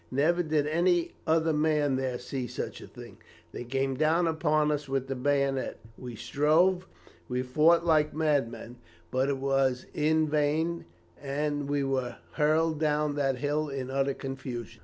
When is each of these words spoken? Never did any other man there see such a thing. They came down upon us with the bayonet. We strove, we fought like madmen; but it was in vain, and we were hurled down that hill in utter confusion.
Never 0.09 0.41
did 0.41 0.65
any 0.65 1.11
other 1.27 1.53
man 1.53 1.95
there 1.95 2.17
see 2.17 2.47
such 2.47 2.81
a 2.81 2.87
thing. 2.87 3.17
They 3.51 3.63
came 3.63 3.93
down 3.93 4.25
upon 4.25 4.71
us 4.71 4.89
with 4.89 5.05
the 5.05 5.13
bayonet. 5.15 5.77
We 5.95 6.15
strove, 6.15 6.87
we 7.29 7.43
fought 7.43 7.85
like 7.85 8.11
madmen; 8.11 8.77
but 9.11 9.29
it 9.29 9.37
was 9.37 9.85
in 9.93 10.27
vain, 10.27 10.85
and 11.21 11.69
we 11.69 11.83
were 11.83 12.15
hurled 12.31 12.79
down 12.79 13.13
that 13.17 13.35
hill 13.37 13.69
in 13.69 13.91
utter 13.91 14.15
confusion. 14.15 14.79